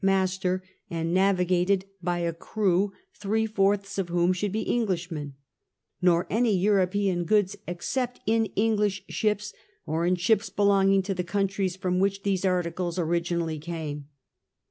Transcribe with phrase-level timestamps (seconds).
[0.03, 5.35] 1654 * master, and navigated by a crew three fourths of whom should be Englishmen;
[6.01, 9.53] nor any European goods except in English ships
[9.85, 14.07] or in ships belonging to the countries from which these articles originally came.